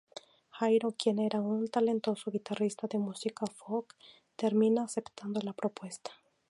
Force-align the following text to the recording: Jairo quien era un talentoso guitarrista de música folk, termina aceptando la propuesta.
Jairo 0.49 0.95
quien 0.97 1.19
era 1.19 1.41
un 1.41 1.67
talentoso 1.67 2.31
guitarrista 2.31 2.87
de 2.87 2.97
música 2.97 3.45
folk, 3.45 3.93
termina 4.35 4.83
aceptando 4.85 5.39
la 5.43 5.53
propuesta. 5.53 6.09